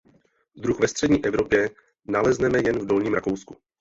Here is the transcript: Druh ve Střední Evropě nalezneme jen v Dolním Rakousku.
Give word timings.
Druh 0.55 0.79
ve 0.79 0.87
Střední 0.87 1.25
Evropě 1.25 1.69
nalezneme 2.05 2.59
jen 2.65 2.79
v 2.79 2.85
Dolním 2.85 3.13
Rakousku. 3.13 3.55